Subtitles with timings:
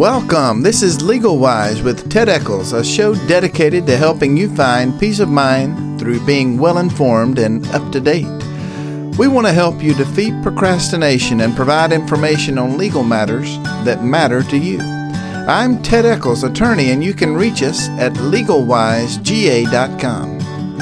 [0.00, 0.62] Welcome.
[0.62, 5.20] This is Legal Wise with Ted Eccles, a show dedicated to helping you find peace
[5.20, 8.24] of mind through being well informed and up to date.
[9.18, 14.42] We want to help you defeat procrastination and provide information on legal matters that matter
[14.44, 14.78] to you.
[14.80, 20.38] I'm Ted Eccles, attorney, and you can reach us at legalwisega.com.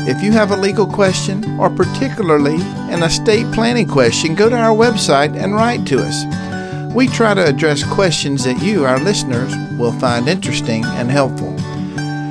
[0.07, 2.61] If you have a legal question, or particularly
[2.93, 6.48] an estate planning question, go to our website and write to us.
[6.95, 11.55] We try to address questions that you, our listeners, will find interesting and helpful.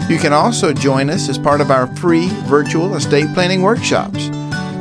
[0.09, 4.29] You can also join us as part of our free virtual estate planning workshops.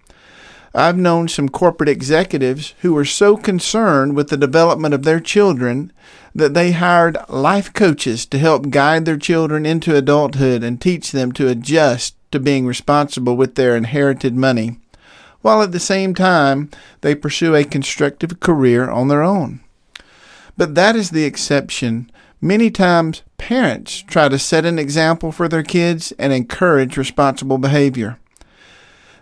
[0.74, 5.90] I've known some corporate executives who were so concerned with the development of their children
[6.34, 11.32] that they hired life coaches to help guide their children into adulthood and teach them
[11.32, 14.78] to adjust to being responsible with their inherited money,
[15.40, 16.68] while at the same time
[17.00, 19.60] they pursue a constructive career on their own.
[20.58, 22.10] But that is the exception
[22.40, 28.18] Many times, parents try to set an example for their kids and encourage responsible behavior.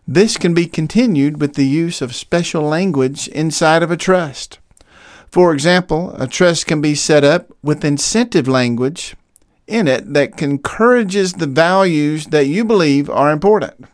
[0.07, 4.59] This can be continued with the use of special language inside of a trust.
[5.31, 9.17] For example, a trust can be set up with incentive language
[9.67, 13.87] in it that encourages the values that you believe are important.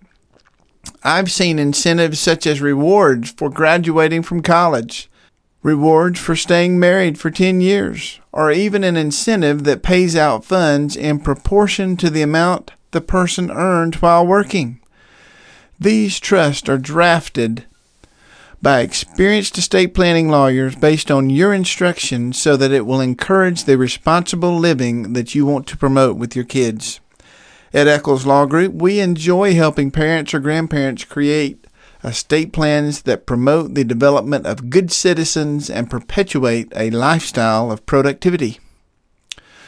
[1.03, 5.09] I've seen incentives such as rewards for graduating from college,
[5.62, 10.97] rewards for staying married for 10 years, or even an incentive that pays out funds
[10.97, 14.81] in proportion to the amount the person earned while working.
[15.78, 17.65] These trusts are drafted
[18.62, 23.78] by experienced estate planning lawyers based on your instructions so that it will encourage the
[23.78, 27.00] responsible living that you want to promote with your kids.
[27.72, 31.59] At Eccles Law Group, we enjoy helping parents or grandparents create
[32.02, 38.58] estate plans that promote the development of good citizens and perpetuate a lifestyle of productivity.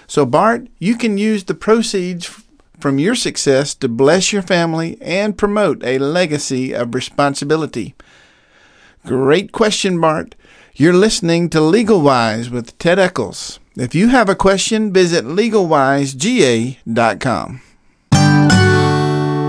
[0.07, 2.43] So, Bart, you can use the proceeds
[2.79, 7.95] from your success to bless your family and promote a legacy of responsibility.
[9.07, 10.35] Great question, Bart.
[10.75, 13.61] You're listening to Legal Wise with Ted Eccles.
[13.77, 17.61] If you have a question, visit legalwisega.com.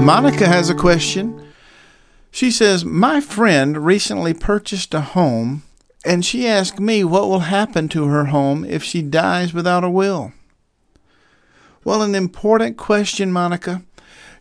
[0.06, 1.43] Monica has a question.
[2.34, 5.62] She says, My friend recently purchased a home
[6.04, 9.90] and she asked me what will happen to her home if she dies without a
[9.90, 10.34] will.
[11.84, 13.84] Well, an important question, Monica.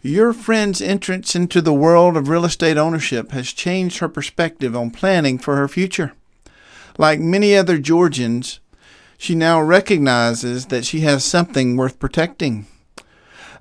[0.00, 4.90] Your friend's entrance into the world of real estate ownership has changed her perspective on
[4.90, 6.14] planning for her future.
[6.96, 8.58] Like many other Georgians,
[9.18, 12.66] she now recognizes that she has something worth protecting.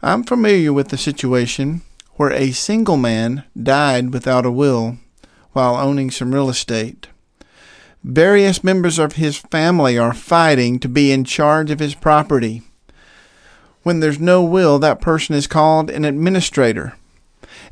[0.01, 1.81] I'm familiar with the situation
[2.21, 4.95] where a single man died without a will
[5.53, 7.07] while owning some real estate.
[8.03, 12.61] Various members of his family are fighting to be in charge of his property.
[13.81, 16.93] When there's no will, that person is called an administrator.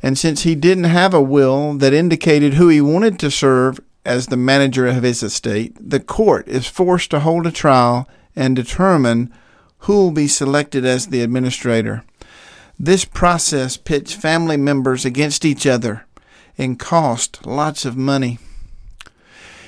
[0.02, 4.26] And since he didn't have a will that indicated who he wanted to serve as
[4.26, 9.32] the manager of his estate, the court is forced to hold a trial and determine
[9.84, 12.02] who will be selected as the administrator.
[12.82, 16.06] This process pits family members against each other
[16.56, 18.38] and costs lots of money.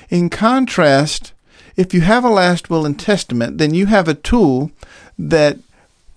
[0.09, 1.31] In contrast,
[1.75, 4.71] if you have a last will and testament, then you have a tool
[5.19, 5.59] that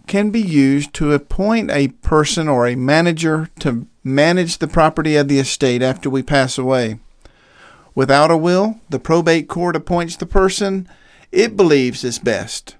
[0.07, 5.29] can be used to appoint a person or a manager to manage the property of
[5.29, 6.99] the estate after we pass away.
[7.95, 10.89] Without a will, the probate court appoints the person
[11.31, 12.77] it believes is best.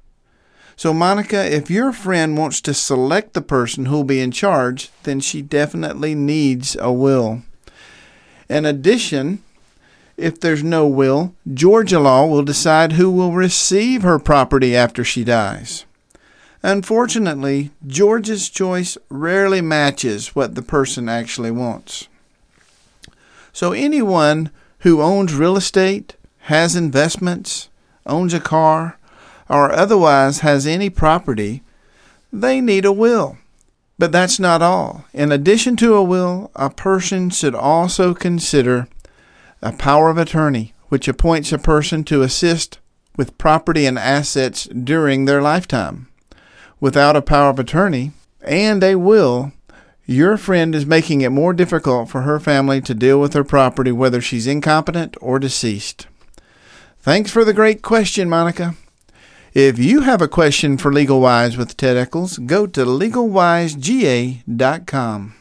[0.79, 5.21] So, Monica, if your friend wants to select the person who'll be in charge, then
[5.21, 7.43] she definitely needs a will.
[8.51, 9.43] In addition,
[10.19, 15.25] if there's no will, Georgia law will decide who will receive her property after she
[15.25, 15.87] dies.
[16.63, 22.09] Unfortunately, Georgia's choice rarely matches what the person actually wants.
[23.53, 24.51] So, anyone
[24.81, 27.71] who owns real estate, has investments,
[28.05, 28.99] owns a car,
[29.49, 31.63] or otherwise has any property,
[32.33, 33.39] they need a will.
[33.99, 35.05] But that's not all.
[35.15, 38.89] In addition to a will, a person should also consider
[39.63, 42.79] a power of attorney, which appoints a person to assist
[43.17, 46.09] with property and assets during their lifetime.
[46.79, 49.53] Without a power of attorney and a will,
[50.05, 53.91] your friend is making it more difficult for her family to deal with her property,
[53.91, 56.07] whether she's incompetent or deceased.
[57.01, 58.75] Thanks for the great question, Monica.
[59.57, 65.35] If you have a question for Legal Wise with Ted Eccles, go to legalwisega.com.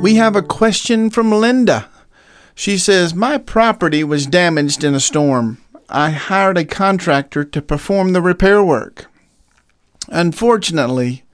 [0.00, 1.88] We have a question from Linda.
[2.54, 5.58] She says, My property was damaged in a storm.
[5.88, 9.06] I hired a contractor to perform the repair work.
[10.06, 11.24] Unfortunately,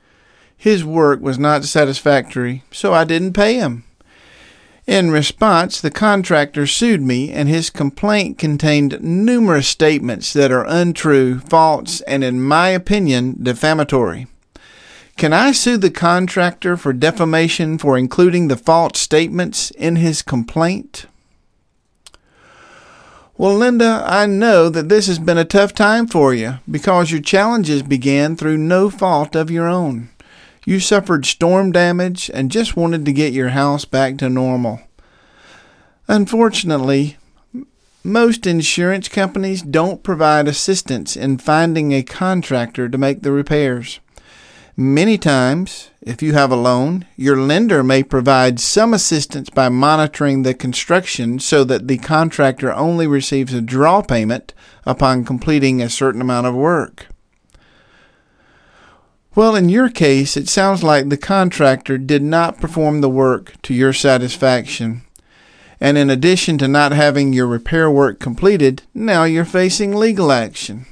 [0.56, 3.83] his work was not satisfactory, so I didn't pay him.
[4.86, 11.38] In response, the contractor sued me, and his complaint contained numerous statements that are untrue,
[11.38, 14.26] false, and, in my opinion, defamatory.
[15.16, 21.06] Can I sue the contractor for defamation for including the false statements in his complaint?
[23.38, 27.22] Well, Linda, I know that this has been a tough time for you because your
[27.22, 30.10] challenges began through no fault of your own.
[30.66, 34.80] You suffered storm damage and just wanted to get your house back to normal.
[36.08, 37.16] Unfortunately,
[38.02, 44.00] most insurance companies don't provide assistance in finding a contractor to make the repairs.
[44.76, 50.42] Many times, if you have a loan, your lender may provide some assistance by monitoring
[50.42, 54.52] the construction so that the contractor only receives a draw payment
[54.84, 57.06] upon completing a certain amount of work.
[59.36, 63.74] Well, in your case, it sounds like the contractor did not perform the work to
[63.74, 65.02] your satisfaction.
[65.80, 70.86] And in addition to not having your repair work completed, now you're facing legal action.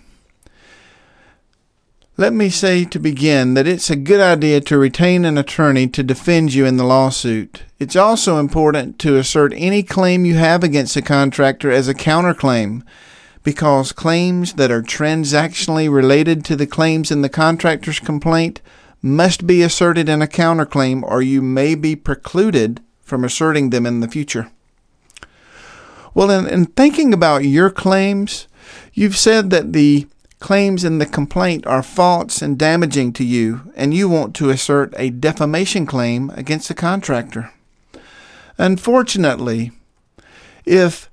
[2.17, 6.03] Let me say to begin that it's a good idea to retain an attorney to
[6.03, 7.63] defend you in the lawsuit.
[7.79, 12.83] It's also important to assert any claim you have against a contractor as a counterclaim
[13.43, 18.61] because claims that are transactionally related to the claims in the contractor's complaint
[19.01, 24.01] must be asserted in a counterclaim or you may be precluded from asserting them in
[24.01, 24.51] the future.
[26.15, 28.47] Well, in, in thinking about your claims,
[28.93, 30.07] you've said that the
[30.39, 34.93] claims in the complaint are false and damaging to you, and you want to assert
[34.97, 37.53] a defamation claim against the contractor.
[38.59, 39.71] Unfortunately,
[40.65, 41.09] if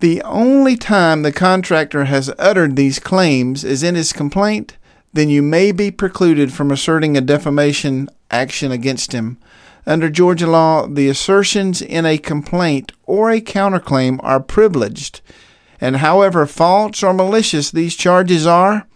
[0.00, 4.76] the only time the contractor has uttered these claims is in his complaint,
[5.12, 9.38] then you may be precluded from asserting a defamation action against him.
[9.86, 15.20] Under Georgia law, the assertions in a complaint or a counterclaim are privileged,
[15.80, 18.86] and however false or malicious these charges are,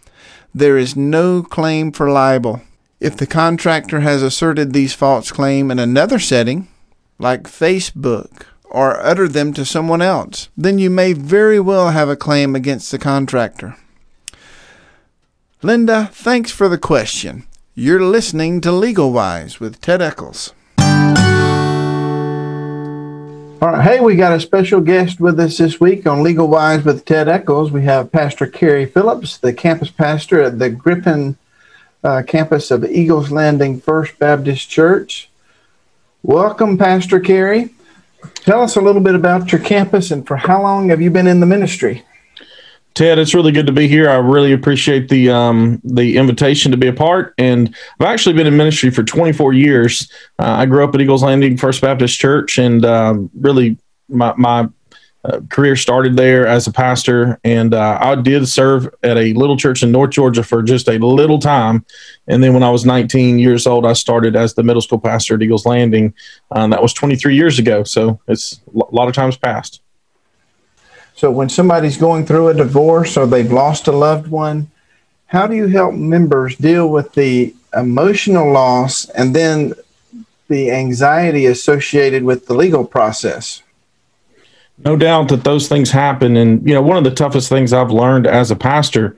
[0.55, 2.63] there is no claim for libel.
[3.01, 6.67] If the contractor has asserted these false claims in another setting,
[7.19, 12.17] like Facebook or utter them to someone else, then you may very well have a
[12.17, 13.77] claim against the contractor.
[15.63, 17.45] Linda, thanks for the question.
[17.75, 20.53] You're listening to Legal Wise with Ted Eccles.
[23.61, 26.85] All right, hey, we got a special guest with us this week on Legal Wise
[26.85, 27.73] with Ted Eccles.
[27.73, 31.37] We have Pastor Kerry Phillips, the campus pastor at the Griffin
[32.05, 35.29] uh, campus of Eagles Landing First Baptist Church.
[36.23, 37.71] Welcome, Pastor Kerry.
[38.35, 41.27] Tell us a little bit about your campus and for how long have you been
[41.27, 42.05] in the ministry?
[42.95, 44.11] Ted, it's really good to be here.
[44.11, 47.33] I really appreciate the um, the invitation to be a part.
[47.39, 50.11] And I've actually been in ministry for 24 years.
[50.39, 54.69] Uh, I grew up at Eagles Landing First Baptist Church, and uh, really my, my
[55.29, 57.39] uh, career started there as a pastor.
[57.45, 60.99] And uh, I did serve at a little church in North Georgia for just a
[60.99, 61.85] little time.
[62.27, 65.35] And then when I was 19 years old, I started as the middle school pastor
[65.35, 66.15] at Eagles Landing.
[66.51, 67.85] Um, that was 23 years ago.
[67.85, 69.83] So it's a lot of times past.
[71.15, 74.71] So when somebody's going through a divorce or they've lost a loved one,
[75.27, 79.75] how do you help members deal with the emotional loss and then
[80.49, 83.63] the anxiety associated with the legal process?
[84.85, 86.37] No doubt that those things happen.
[86.37, 89.17] And, you know, one of the toughest things I've learned as a pastor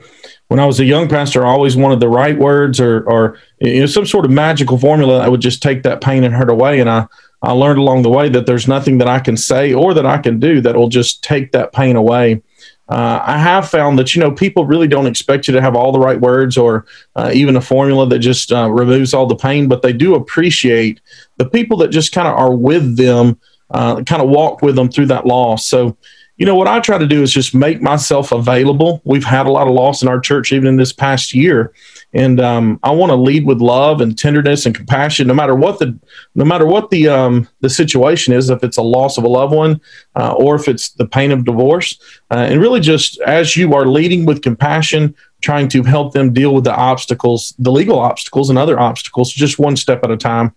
[0.50, 3.78] when I was a young pastor, I always wanted the right words or, or you
[3.78, 6.80] know, some sort of magical formula that would just take that pain and hurt away.
[6.80, 7.06] And I,
[7.40, 10.18] I learned along the way that there's nothing that I can say or that I
[10.18, 12.42] can do that will just take that pain away.
[12.88, 15.92] Uh, I have found that you know people really don't expect you to have all
[15.92, 19.68] the right words or uh, even a formula that just uh, removes all the pain,
[19.68, 21.00] but they do appreciate
[21.36, 23.38] the people that just kind of are with them,
[23.70, 25.66] uh, kind of walk with them through that loss.
[25.66, 25.96] So
[26.40, 29.02] you know, what I try to do is just make myself available.
[29.04, 31.74] We've had a lot of loss in our church, even in this past year.
[32.14, 35.78] And um, I want to lead with love and tenderness and compassion, no matter what
[35.78, 35.98] the,
[36.34, 39.54] no matter what the um, the situation is, if it's a loss of a loved
[39.54, 39.82] one
[40.16, 41.98] uh, or if it's the pain of divorce,
[42.30, 46.54] uh, and really just as you are leading with compassion, trying to help them deal
[46.54, 50.54] with the obstacles, the legal obstacles and other obstacles, just one step at a time.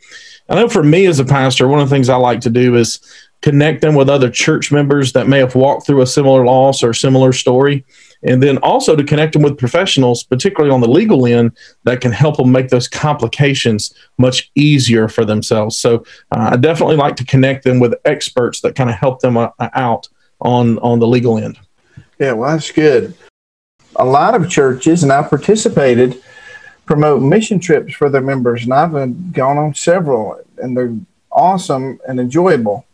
[0.49, 2.75] I know for me as a pastor, one of the things I like to do
[2.75, 2.99] is
[3.41, 6.93] connect them with other church members that may have walked through a similar loss or
[6.93, 7.85] similar story.
[8.23, 11.51] And then also to connect them with professionals, particularly on the legal end,
[11.83, 15.77] that can help them make those complications much easier for themselves.
[15.77, 19.35] So uh, I definitely like to connect them with experts that kind of help them
[19.35, 20.07] uh, out
[20.39, 21.59] on on the legal end.
[22.19, 23.13] Yeah, well, that's good.
[23.95, 26.21] A lot of churches, and I've participated,
[26.85, 30.95] promote mission trips for their members, and I've gone on several, and they're
[31.31, 32.85] awesome and enjoyable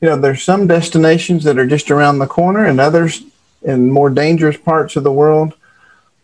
[0.00, 3.22] you know, there's some destinations that are just around the corner and others
[3.62, 5.54] in more dangerous parts of the world.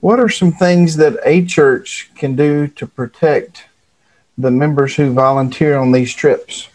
[0.00, 3.64] What are some things that a church can do to protect
[4.38, 6.68] the members who volunteer on these trips?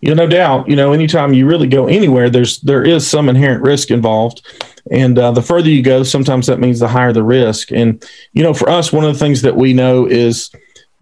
[0.00, 0.68] You know, no doubt.
[0.68, 4.46] You know, anytime you really go anywhere, there's there is some inherent risk involved,
[4.90, 7.70] and uh, the further you go, sometimes that means the higher the risk.
[7.72, 8.02] And
[8.32, 10.50] you know, for us, one of the things that we know is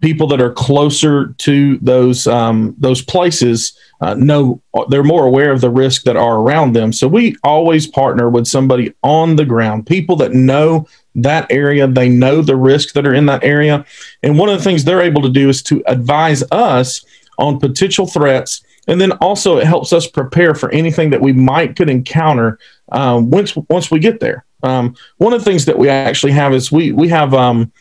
[0.01, 5.61] people that are closer to those um, those places uh, know they're more aware of
[5.61, 6.93] the risk that are around them.
[6.93, 12.09] So we always partner with somebody on the ground, people that know that area, they
[12.09, 13.85] know the risks that are in that area,
[14.21, 17.03] and one of the things they're able to do is to advise us
[17.39, 18.63] on potential threats.
[18.87, 22.57] And then also, it helps us prepare for anything that we might could encounter
[22.91, 24.45] um, once once we get there.
[24.63, 27.71] Um, one of the things that we actually have is we we have um,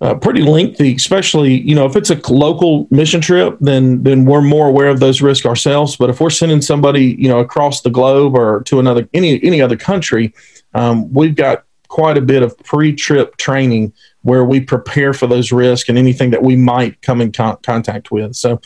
[0.00, 4.42] uh, pretty lengthy, especially you know if it's a local mission trip, then then we're
[4.42, 5.96] more aware of those risks ourselves.
[5.96, 9.60] But if we're sending somebody you know across the globe or to another any any
[9.60, 10.34] other country,
[10.74, 11.64] um, we've got
[11.96, 16.42] quite a bit of pre-trip training where we prepare for those risks and anything that
[16.42, 18.36] we might come in con- contact with.
[18.36, 18.60] So,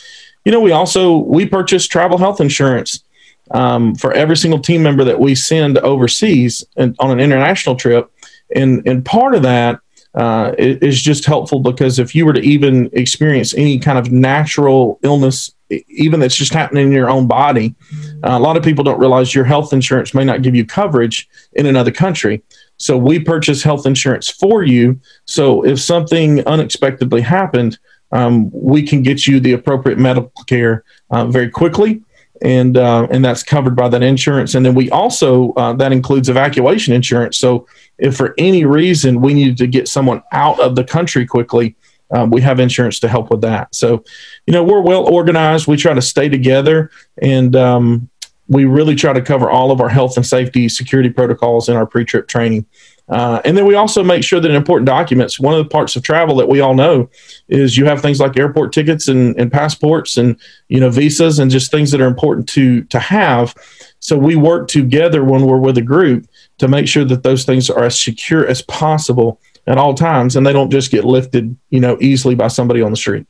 [0.44, 3.04] you know, we also we purchase travel health insurance
[3.52, 8.10] um, for every single team member that we send overseas and on an international trip,
[8.56, 9.78] and and part of that
[10.16, 14.98] uh, is just helpful because if you were to even experience any kind of natural
[15.04, 15.52] illness,
[15.86, 17.76] even that's just happening in your own body,
[18.24, 21.28] uh, a lot of people don't realize your health insurance may not give you coverage
[21.52, 22.42] in another country.
[22.80, 25.00] So we purchase health insurance for you.
[25.26, 27.78] So if something unexpectedly happened,
[28.10, 32.02] um, we can get you the appropriate medical care uh, very quickly
[32.42, 34.54] and uh, and that's covered by that insurance.
[34.54, 37.36] And then we also uh, that includes evacuation insurance.
[37.36, 37.66] So
[37.98, 41.76] if for any reason we needed to get someone out of the country quickly,
[42.12, 43.74] um, we have insurance to help with that.
[43.74, 44.04] So,
[44.46, 45.66] you know, we're well organized.
[45.66, 48.08] We try to stay together, and um,
[48.50, 51.86] we really try to cover all of our health and safety security protocols in our
[51.86, 52.66] pre-trip training.
[53.08, 56.02] Uh, and then we also make sure that important documents, one of the parts of
[56.02, 57.08] travel that we all know
[57.48, 60.36] is you have things like airport tickets and, and passports and,
[60.68, 63.54] you know, visas and just things that are important to, to have.
[64.00, 66.26] So we work together when we're with a group
[66.58, 70.44] to make sure that those things are as secure as possible at all times and
[70.44, 73.26] they don't just get lifted, you know, easily by somebody on the street.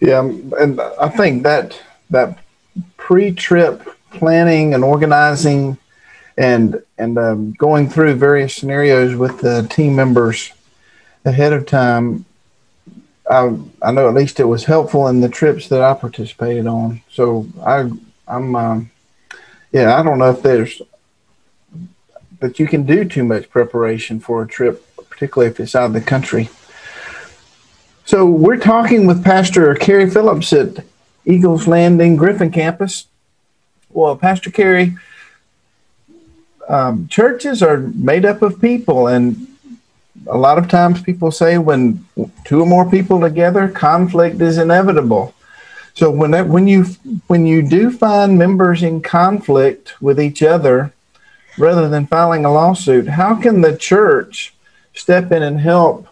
[0.00, 0.20] Yeah.
[0.20, 2.38] And I think that, that
[2.96, 5.78] pre-trip planning and organizing
[6.36, 10.52] and and um, going through various scenarios with the team members
[11.24, 12.24] ahead of time.
[13.30, 17.02] I I know at least it was helpful in the trips that I participated on.
[17.10, 17.90] So I
[18.26, 18.90] I'm um,
[19.72, 20.80] yeah I don't know if there's
[22.40, 25.92] but you can do too much preparation for a trip, particularly if it's out of
[25.92, 26.48] the country.
[28.04, 30.84] So we're talking with Pastor Kerry Phillips at
[31.28, 33.06] Eagles Landing Griffin campus.
[33.90, 34.96] Well, Pastor Kerry,
[36.68, 39.46] um, churches are made up of people, and
[40.26, 42.04] a lot of times people say when
[42.44, 45.34] two or more people together, conflict is inevitable.
[45.94, 46.84] So when that, when you
[47.26, 50.92] when you do find members in conflict with each other,
[51.58, 53.08] rather than filing a lawsuit.
[53.08, 54.54] How can the church
[54.94, 56.08] step in and help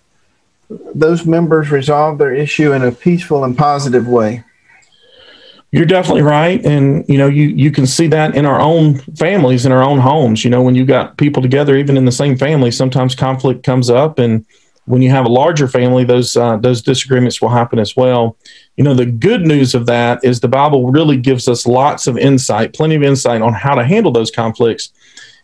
[0.69, 4.45] those members resolve their issue in a peaceful and positive way?
[5.73, 9.67] You're definitely right, and you know you you can see that in our own families,
[9.67, 10.45] in our own homes.
[10.45, 13.91] You know, when you got people together, even in the same family, sometimes conflict comes
[13.91, 14.47] up, and
[14.87, 18.37] when you have a larger family, those uh, those disagreements will happen as well.
[18.77, 22.17] You know, the good news of that is the Bible really gives us lots of
[22.17, 24.93] insight, plenty of insight on how to handle those conflicts.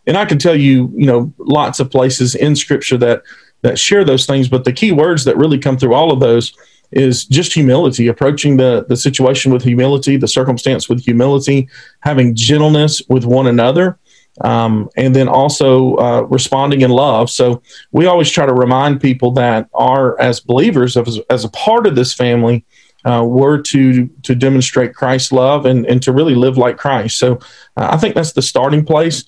[0.07, 3.23] And I can tell you, you know, lots of places in Scripture that
[3.61, 4.47] that share those things.
[4.47, 6.53] But the key words that really come through all of those
[6.95, 11.67] is just humility, approaching the, the situation with humility, the circumstance with humility,
[12.01, 13.97] having gentleness with one another,
[14.41, 17.29] um, and then also uh, responding in love.
[17.29, 21.87] So we always try to remind people that are, as believers, as, as a part
[21.87, 22.65] of this family,
[23.05, 27.19] uh, we're to to demonstrate Christ's love and, and to really live like Christ.
[27.19, 27.35] So
[27.75, 29.25] uh, I think that's the starting place.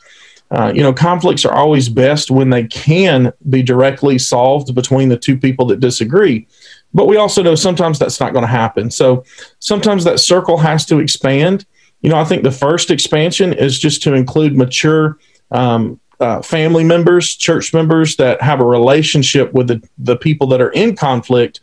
[0.51, 5.17] Uh, you know, conflicts are always best when they can be directly solved between the
[5.17, 6.47] two people that disagree.
[6.95, 8.89] But we also know sometimes that's not going to happen.
[8.89, 9.25] So
[9.59, 11.65] sometimes that circle has to expand.
[12.01, 15.19] You know, I think the first expansion is just to include mature
[15.51, 20.61] um, uh, family members, church members that have a relationship with the, the people that
[20.61, 21.59] are in conflict,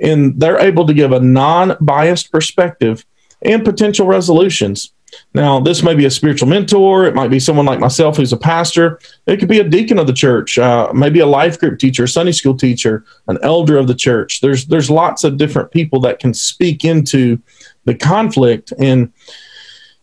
[0.00, 3.04] and they're able to give a non biased perspective
[3.42, 4.92] and potential resolutions.
[5.34, 7.04] Now, this may be a spiritual mentor.
[7.04, 8.98] It might be someone like myself who's a pastor.
[9.26, 12.08] It could be a deacon of the church, uh, maybe a life group teacher, a
[12.08, 14.40] Sunday school teacher, an elder of the church.
[14.40, 17.40] There's there's lots of different people that can speak into
[17.84, 19.12] the conflict, and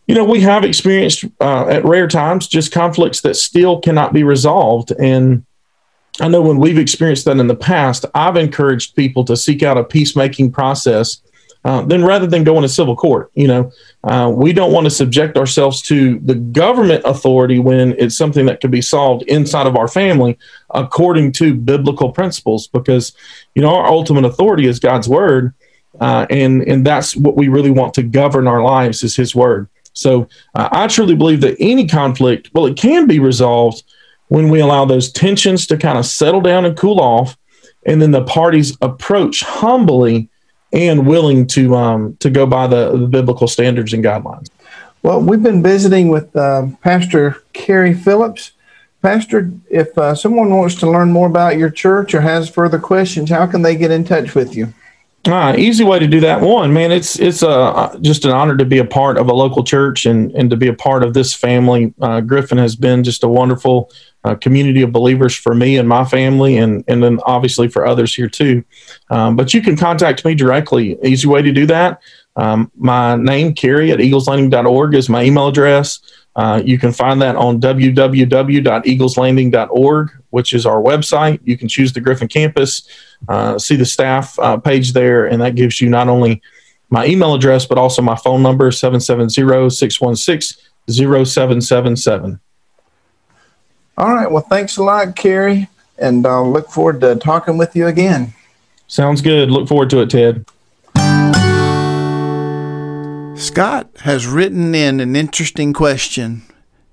[0.07, 4.23] you know we have experienced uh, at rare times just conflicts that still cannot be
[4.23, 4.91] resolved.
[4.91, 5.43] And
[6.21, 9.77] I know when we've experienced that in the past, I've encouraged people to seek out
[9.77, 11.21] a peacemaking process
[11.65, 13.31] uh, then rather than going to civil court.
[13.33, 13.71] You know,
[14.03, 18.61] uh, we don't want to subject ourselves to the government authority when it's something that
[18.61, 20.37] can be solved inside of our family
[20.69, 23.13] according to biblical principles, because
[23.55, 25.55] you know our ultimate authority is God's word,
[25.99, 29.67] uh, and and that's what we really want to govern our lives is His word.
[29.93, 33.81] So uh, I truly believe that any conflict, well, it can be resolved
[34.27, 37.35] when we allow those tensions to kind of settle down and cool off,
[37.87, 40.29] and then the parties approach humbly
[40.75, 44.49] and willing to um, to go by the, the, biblical standards and guidelines.
[45.01, 48.51] Well, we've been visiting with uh, Pastor Kerry Phillips.
[49.01, 53.29] Pastor, if uh, someone wants to learn more about your church or has further questions,
[53.29, 54.73] how can they get in touch with you?
[55.27, 56.41] Ah, easy way to do that.
[56.41, 59.63] One, man, it's it's uh, just an honor to be a part of a local
[59.63, 61.93] church and and to be a part of this family.
[62.01, 63.91] Uh, Griffin has been just a wonderful
[64.25, 68.15] uh, community of believers for me and my family, and and then obviously for others
[68.15, 68.63] here too.
[69.11, 70.97] Um, but you can contact me directly.
[71.03, 72.01] Easy way to do that.
[72.35, 75.99] Um, my name, Kerry at eagleslanding.org, is my email address.
[76.35, 81.39] Uh, you can find that on www.eagleslanding.org, which is our website.
[81.43, 82.89] You can choose the Griffin campus,
[83.29, 86.41] uh, see the staff uh, page there, and that gives you not only
[86.89, 92.41] my email address, but also my phone number, 770 616 0777.
[93.97, 94.29] All right.
[94.29, 98.33] Well, thanks a lot, Kerry, and I'll look forward to talking with you again.
[98.87, 99.49] Sounds good.
[99.49, 100.45] Look forward to it, Ted.
[103.37, 106.43] Scott has written in an interesting question.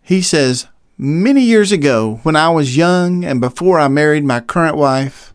[0.03, 0.67] He says,
[0.99, 5.33] Many years ago, when I was young and before I married my current wife,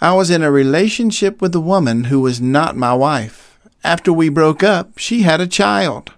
[0.00, 3.58] I was in a relationship with a woman who was not my wife.
[3.82, 6.12] After we broke up, she had a child.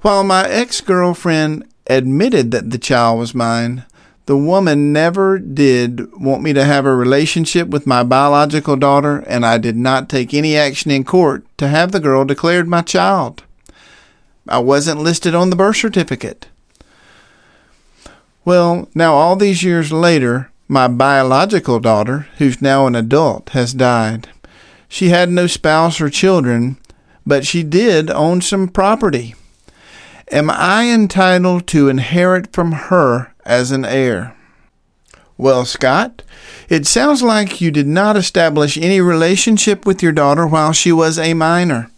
[0.00, 3.84] While my ex girlfriend admitted that the child was mine,
[4.26, 9.46] the woman never did want me to have a relationship with my biological daughter, and
[9.46, 13.42] I did not take any action in court to have the girl declared my child.
[14.46, 16.48] I wasn't listed on the birth certificate.
[18.44, 24.28] Well, now all these years later, my biological daughter, who's now an adult, has died.
[24.88, 26.76] She had no spouse or children,
[27.26, 29.34] but she did own some property.
[30.30, 34.36] Am I entitled to inherit from her as an heir.
[35.38, 36.22] Well, Scott,
[36.68, 41.18] it sounds like you did not establish any relationship with your daughter while she was
[41.18, 41.90] a minor.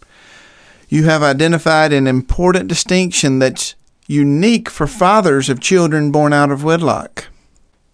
[0.87, 3.75] You have identified an important distinction that's
[4.07, 7.27] unique for fathers of children born out of wedlock.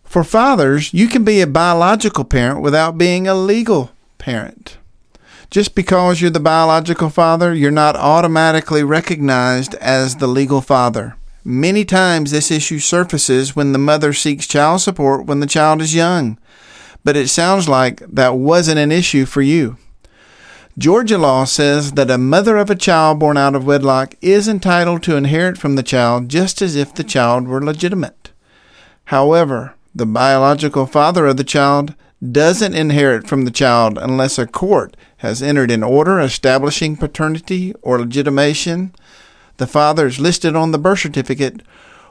[0.04, 4.78] For fathers, you can be a biological parent without being a legal parent.
[5.50, 11.16] Just because you're the biological father, you're not automatically recognized as the legal father.
[11.44, 15.96] Many times this issue surfaces when the mother seeks child support when the child is
[15.96, 16.38] young,
[17.06, 19.78] but it sounds like that wasn't an issue for you.
[20.78, 25.02] Georgia law says that a mother of a child born out of wedlock is entitled
[25.04, 28.32] to inherit from the child just as if the child were legitimate.
[29.06, 34.98] However, the biological father of the child doesn't inherit from the child unless a court
[35.18, 38.94] has entered an order establishing paternity or legitimation,
[39.58, 41.62] the father is listed on the birth certificate,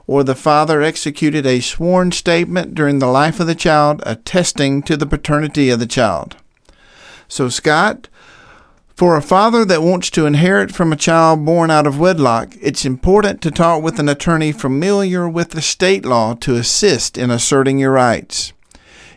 [0.06, 4.96] or the father executed a sworn statement during the life of the child attesting to
[4.96, 6.36] the paternity of the child.
[7.28, 8.08] So, Scott,
[8.94, 12.84] for a father that wants to inherit from a child born out of wedlock, it's
[12.84, 17.78] important to talk with an attorney familiar with the state law to assist in asserting
[17.78, 18.52] your rights.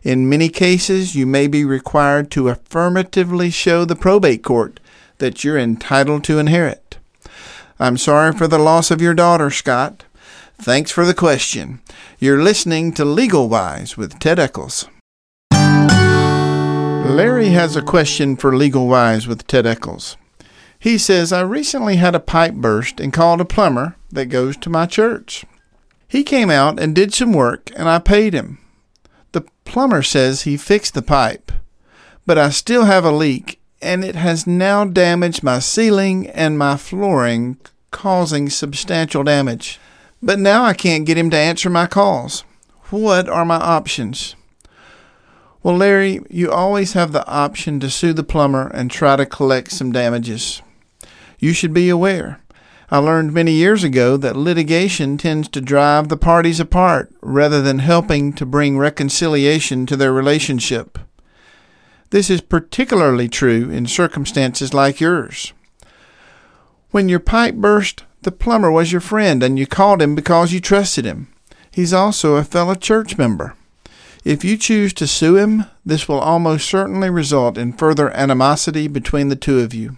[0.04, 4.80] In many cases, you may be required to affirmatively show the probate court
[5.18, 6.98] that you're entitled to inherit.
[7.80, 10.04] I'm sorry for the loss of your daughter, Scott.
[10.58, 11.82] Thanks for the question.
[12.18, 14.88] You're listening to Legal Wise with Ted Eccles.
[15.52, 20.16] Larry has a question for Legal Wise with Ted Eccles.
[20.78, 24.70] He says, I recently had a pipe burst and called a plumber that goes to
[24.70, 25.46] my church.
[26.08, 28.60] He came out and did some work, and I paid him.
[29.70, 31.52] Plumber says he fixed the pipe,
[32.26, 36.76] but I still have a leak, and it has now damaged my ceiling and my
[36.76, 37.56] flooring,
[37.92, 39.80] causing substantial damage.
[40.24, 42.44] But now I can't get him to answer my calls.
[42.90, 44.36] What are my options?
[45.62, 49.70] Well, Larry, you always have the option to sue the plumber and try to collect
[49.70, 50.64] some damages.
[51.38, 52.42] You should be aware.
[52.92, 57.80] I learned many years ago that litigation tends to drive the parties apart rather than
[57.80, 60.98] helping to bring reconciliation to their relationship.
[62.10, 65.54] This is particularly true in circumstances like yours.
[66.90, 70.60] When your pipe burst, the plumber was your friend and you called him because you
[70.60, 71.32] trusted him.
[71.70, 73.54] He's also a fellow church member.
[74.26, 79.30] If you choose to sue him, this will almost certainly result in further animosity between
[79.30, 79.98] the two of you.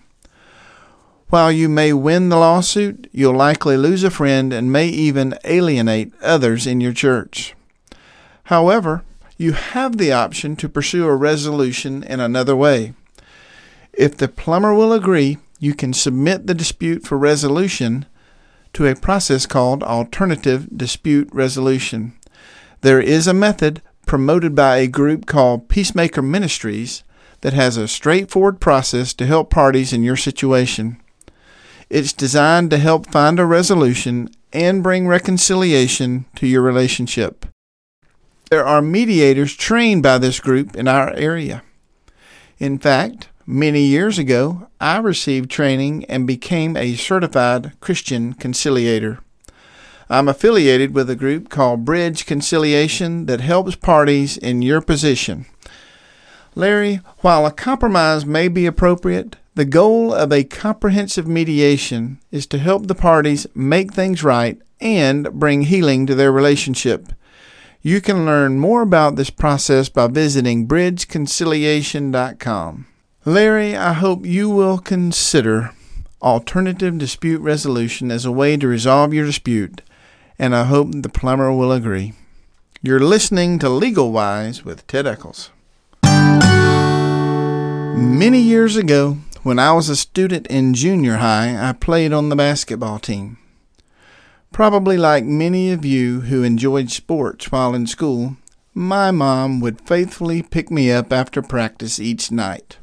[1.31, 6.11] While you may win the lawsuit, you'll likely lose a friend and may even alienate
[6.21, 7.55] others in your church.
[8.43, 9.05] However,
[9.37, 12.95] you have the option to pursue a resolution in another way.
[13.93, 18.07] If the plumber will agree, you can submit the dispute for resolution
[18.73, 22.11] to a process called alternative dispute resolution.
[22.81, 27.05] There is a method promoted by a group called Peacemaker Ministries
[27.39, 31.00] that has a straightforward process to help parties in your situation.
[31.91, 37.45] It's designed to help find a resolution and bring reconciliation to your relationship.
[38.49, 41.63] There are mediators trained by this group in our area.
[42.59, 49.19] In fact, many years ago, I received training and became a certified Christian conciliator.
[50.09, 55.45] I'm affiliated with a group called Bridge Conciliation that helps parties in your position.
[56.55, 62.57] Larry, while a compromise may be appropriate, the goal of a comprehensive mediation is to
[62.57, 67.11] help the parties make things right and bring healing to their relationship.
[67.81, 72.87] You can learn more about this process by visiting bridgeconciliation.com.
[73.25, 75.71] Larry, I hope you will consider
[76.21, 79.81] alternative dispute resolution as a way to resolve your dispute,
[80.37, 82.13] and I hope the plumber will agree.
[82.81, 85.51] You're listening to Legal Wise with Ted Eccles.
[87.93, 92.35] Many years ago, when I was a student in junior high, I played on the
[92.35, 93.37] basketball team.
[94.51, 98.37] Probably like many of you who enjoyed sports while in school,
[98.73, 102.77] my mom would faithfully pick me up after practice each night.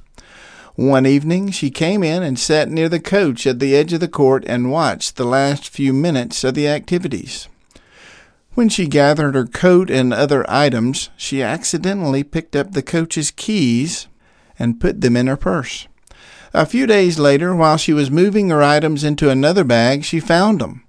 [0.74, 4.08] One evening, she came in and sat near the coach at the edge of the
[4.08, 7.48] court and watched the last few minutes of the activities.
[8.54, 14.08] When she gathered her coat and other items, she accidentally picked up the coach's keys
[14.58, 15.86] and put them in her purse.
[16.54, 20.60] A few days later, while she was moving her items into another bag, she found
[20.60, 20.84] them.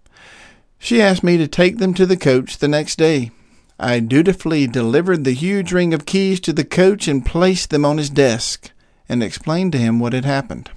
[0.77, 3.31] She asked me to take them to the coach the next day.
[3.79, 7.97] I dutifully delivered the huge ring of keys to the coach and placed them on
[7.97, 8.71] his desk
[9.07, 10.69] and explained to him what had happened.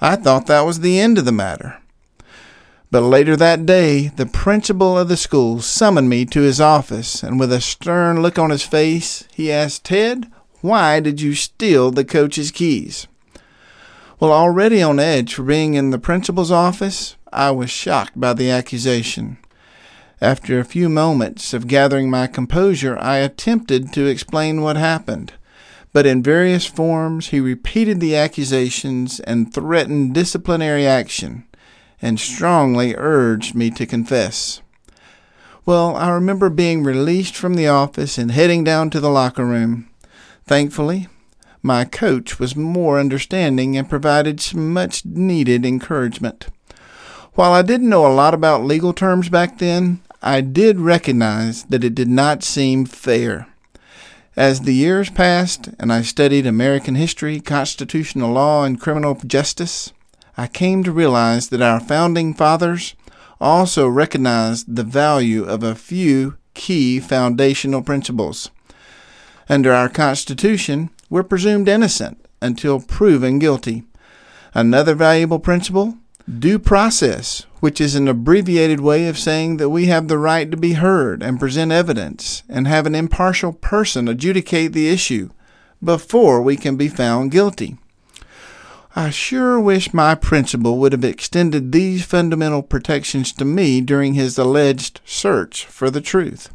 [0.00, 1.78] I thought that was the end of the matter.
[2.90, 7.40] But later that day, the principal of the school summoned me to his office, and
[7.40, 10.30] with a stern look on his face, he asked, Ted,
[10.64, 13.06] why did you steal the coach's keys?
[14.18, 18.50] Well, already on edge for being in the principal's office, I was shocked by the
[18.50, 19.36] accusation.
[20.22, 25.34] After a few moments of gathering my composure, I attempted to explain what happened.
[25.92, 31.44] But in various forms, he repeated the accusations and threatened disciplinary action,
[32.00, 34.62] and strongly urged me to confess.
[35.66, 39.90] Well, I remember being released from the office and heading down to the locker room.
[40.46, 41.08] Thankfully,
[41.62, 46.48] my coach was more understanding and provided some much needed encouragement.
[47.32, 51.82] While I didn't know a lot about legal terms back then, I did recognize that
[51.82, 53.48] it did not seem fair.
[54.36, 59.92] As the years passed and I studied American history, constitutional law, and criminal justice,
[60.36, 62.94] I came to realize that our founding fathers
[63.40, 68.50] also recognized the value of a few key foundational principles.
[69.48, 73.84] Under our Constitution, we're presumed innocent until proven guilty.
[74.54, 75.98] Another valuable principle
[76.38, 80.56] due process, which is an abbreviated way of saying that we have the right to
[80.56, 85.28] be heard and present evidence and have an impartial person adjudicate the issue
[85.82, 87.76] before we can be found guilty.
[88.96, 94.38] I sure wish my principal would have extended these fundamental protections to me during his
[94.38, 96.54] alleged search for the truth.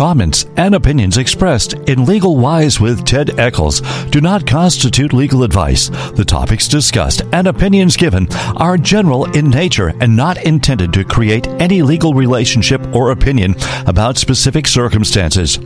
[0.00, 5.90] comments, and opinions expressed in Legal Wise with Ted Eccles do not constitute legal advice.
[6.14, 11.48] The topics discussed and opinions given are general in nature and not intended to create
[11.60, 13.54] any legal relationship or opinion
[13.86, 15.58] about specific circumstances.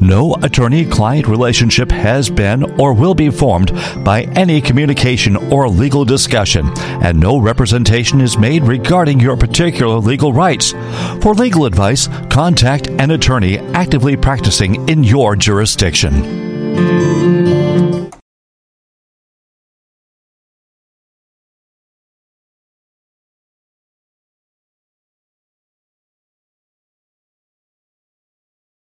[0.00, 3.72] No attorney client relationship has been or will be formed
[4.04, 6.70] by any communication or legal discussion,
[7.02, 10.72] and no representation is made regarding your particular legal rights.
[11.22, 17.21] For legal advice, contact an attorney actively practicing in your jurisdiction.